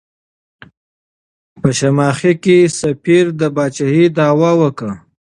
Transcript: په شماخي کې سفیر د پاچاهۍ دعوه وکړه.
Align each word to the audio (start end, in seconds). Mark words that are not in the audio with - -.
په 1.61 1.69
شماخي 1.79 2.33
کې 2.43 2.57
سفیر 2.79 3.25
د 3.39 3.41
پاچاهۍ 3.55 4.05
دعوه 4.17 4.51
وکړه. 4.61 4.95